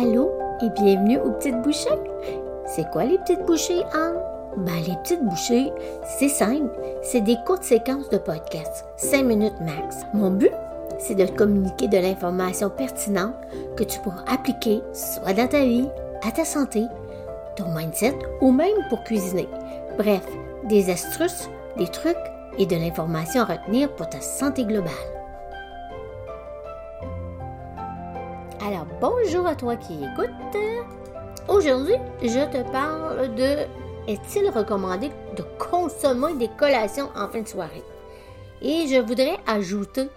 [0.00, 0.30] Allô
[0.62, 1.88] et bienvenue aux petites bouchées.
[2.66, 4.14] C'est quoi les petites bouchées, Anne?
[4.58, 5.72] Ben, les petites bouchées,
[6.04, 6.70] c'est simple.
[7.02, 10.06] C'est des courtes séquences de podcast, 5 minutes max.
[10.14, 10.52] Mon but,
[11.00, 13.34] c'est de communiquer de l'information pertinente
[13.76, 15.88] que tu pourras appliquer soit dans ta vie,
[16.24, 16.84] à ta santé,
[17.56, 19.48] ton mindset ou même pour cuisiner.
[19.98, 20.24] Bref,
[20.68, 22.16] des astuces, des trucs
[22.56, 25.17] et de l'information à retenir pour ta santé globale.
[28.60, 30.30] Alors, bonjour à toi qui écoute.
[31.48, 33.66] Aujourd'hui, je te parle de
[34.08, 37.84] est-il recommandé de consommer des collations en fin de soirée?
[38.60, 40.08] Et je voudrais ajouter,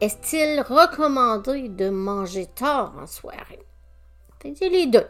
[0.00, 3.60] est-il recommandé de manger tard en soirée?
[4.42, 5.06] C'est les deux.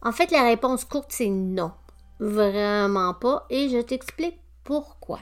[0.00, 1.72] En fait, la réponse courte, c'est non.
[2.20, 3.46] Vraiment pas.
[3.50, 5.18] Et je t'explique pourquoi.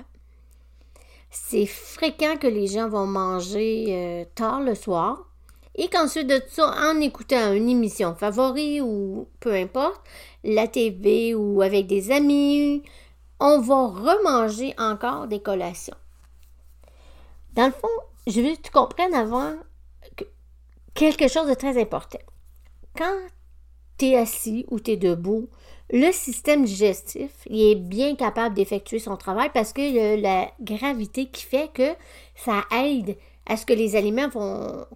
[1.31, 5.32] C'est fréquent que les gens vont manger euh, tard le soir
[5.75, 10.03] et qu'ensuite de ça, en écoutant une émission favori ou peu importe,
[10.45, 12.83] la TV ou avec des amis,
[13.41, 15.97] on va remanger encore des collations.
[17.55, 17.89] Dans le fond,
[18.27, 19.55] je veux que tu comprennes avant
[20.95, 22.19] quelque chose de très important.
[22.97, 23.19] Quand
[23.99, 25.49] tu es assis ou tu es debout,
[25.91, 31.71] le système digestif est bien capable d'effectuer son travail parce que la gravité qui fait
[31.73, 31.95] que
[32.35, 34.31] ça aide à ce que les aliments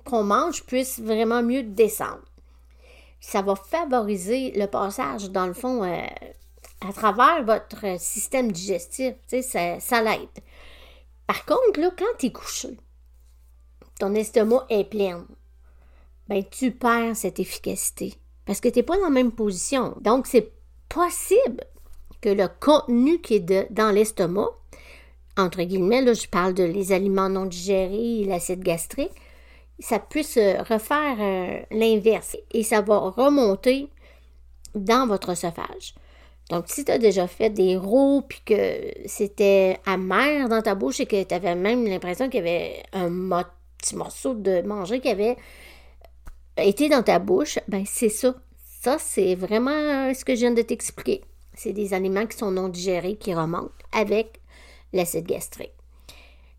[0.05, 2.23] qu'on mange puissent vraiment mieux descendre.
[3.21, 6.07] Ça va favoriser le passage, dans le fond, euh,
[6.87, 9.15] à travers votre système digestif.
[9.43, 10.29] Ça, ça l'aide.
[11.27, 12.77] Par contre, là, quand tu es couché,
[13.99, 15.27] ton estomac est plein,
[16.29, 19.97] ben, tu perds cette efficacité parce que tu n'es pas dans la même position.
[20.01, 20.53] Donc, c'est
[20.89, 21.65] possible
[22.21, 24.49] que le contenu qui est dans l'estomac,
[25.37, 29.13] entre guillemets, là, je parle de les aliments non digérés, l'acide gastrique,
[29.79, 33.89] ça puisse refaire euh, l'inverse et ça va remonter
[34.75, 35.95] dans votre œsophage.
[36.51, 41.01] Donc, si tu as déjà fait des roux puis que c'était amer dans ta bouche
[41.01, 43.11] et que tu avais même l'impression qu'il y avait un
[43.79, 45.37] petit morceau de manger qui avait
[46.57, 48.35] été dans ta bouche, ben c'est ça.
[48.81, 51.23] Ça, c'est vraiment ce que je viens de t'expliquer.
[51.55, 54.41] C'est des aliments qui sont non digérés, qui remontent avec
[54.97, 55.73] l'acide gastrique.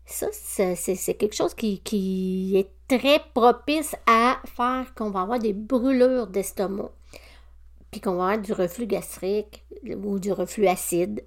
[0.06, 6.28] Ça, c'est quelque chose qui, est très propice à faire qu'on va avoir des brûlures
[6.28, 6.90] d'estomac,
[7.90, 9.64] puis qu'on va avoir du reflux gastrique
[10.02, 11.22] ou du reflux acide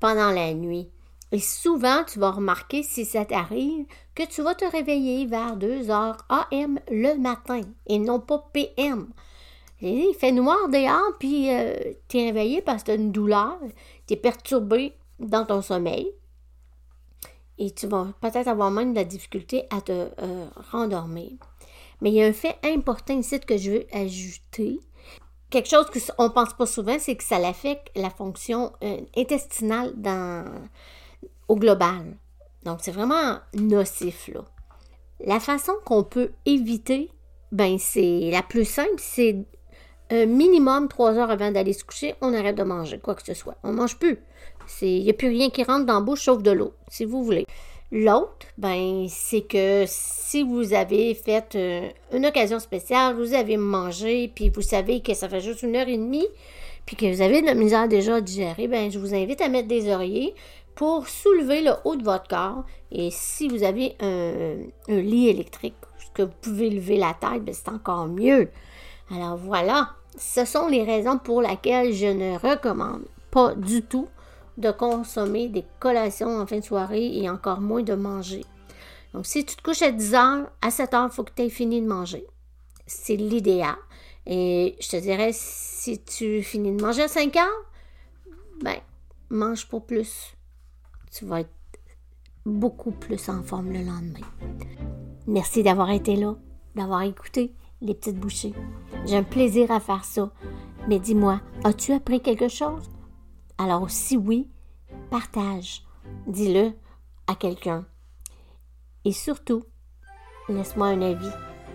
[0.00, 0.90] pendant la nuit.
[1.30, 5.90] Et souvent, tu vas remarquer, si ça t'arrive, que tu vas te réveiller vers 2
[5.90, 9.08] heures AM le matin et non pas PM.
[9.80, 11.76] Il fait noir dehors, puis euh,
[12.08, 13.58] tu es réveillé parce que tu as une douleur,
[14.08, 16.10] tu es perturbé dans ton sommeil.
[17.58, 21.32] Et tu vas peut-être avoir même de la difficulté à te euh, rendormir.
[22.00, 24.80] Mais il y a un fait important ici que je veux ajouter.
[25.50, 29.92] Quelque chose qu'on ne pense pas souvent, c'est que ça affecte la fonction euh, intestinale
[29.96, 30.44] dans,
[31.48, 32.16] au global.
[32.64, 34.44] Donc, c'est vraiment nocif, là.
[35.20, 37.10] La façon qu'on peut éviter,
[37.50, 39.44] ben, c'est la plus simple, c'est
[40.10, 43.56] minimum trois heures avant d'aller se coucher, on arrête de manger, quoi que ce soit.
[43.62, 44.18] On mange plus.
[44.82, 47.24] Il n'y a plus rien qui rentre dans la bouche sauf de l'eau, si vous
[47.24, 47.46] voulez.
[47.90, 54.30] L'autre, ben, c'est que si vous avez fait euh, une occasion spéciale, vous avez mangé,
[54.34, 56.26] puis vous savez que ça fait juste une heure et demie,
[56.84, 59.48] puis que vous avez de la misère déjà à digérer, ben, je vous invite à
[59.48, 60.34] mettre des oreillers
[60.74, 62.64] pour soulever le haut de votre corps.
[62.92, 64.56] Et si vous avez un,
[64.88, 65.74] un lit électrique,
[66.18, 68.50] que vous pouvez lever la tête, ben, c'est encore mieux.
[69.10, 74.08] Alors voilà, ce sont les raisons pour lesquelles je ne recommande pas du tout
[74.56, 78.44] de consommer des collations en fin de soirée et encore moins de manger.
[79.14, 81.42] Donc, si tu te couches à 10 heures, à 7 heures, il faut que tu
[81.42, 82.26] aies fini de manger.
[82.86, 83.76] C'est l'idéal.
[84.26, 87.64] Et je te dirais, si tu finis de manger à 5 heures,
[88.60, 88.76] ben,
[89.30, 90.34] mange pas plus.
[91.12, 91.50] Tu vas être
[92.44, 94.26] beaucoup plus en forme le lendemain.
[95.26, 96.34] Merci d'avoir été là,
[96.74, 98.54] d'avoir écouté les petites bouchées.
[99.06, 100.30] J'ai un plaisir à faire ça.
[100.88, 102.90] Mais dis-moi, as-tu appris quelque chose?
[103.58, 104.50] Alors si oui,
[105.10, 105.84] partage.
[106.26, 106.72] Dis-le
[107.26, 107.86] à quelqu'un.
[109.04, 109.64] Et surtout,
[110.48, 111.30] laisse-moi un avis.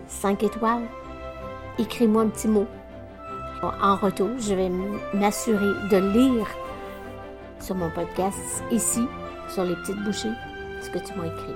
[0.08, 0.88] 5 étoiles.
[1.78, 2.68] Écris-moi un petit mot.
[3.62, 4.70] En retour, je vais
[5.14, 6.48] m'assurer de lire
[7.62, 9.06] sur mon podcast, ici,
[9.48, 10.34] sur les petites bouchées,
[10.82, 11.56] ce que tu m'as écrit.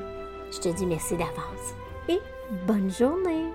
[0.51, 1.75] Je te dis merci d'avance
[2.07, 2.19] et
[2.65, 3.51] bonne journée.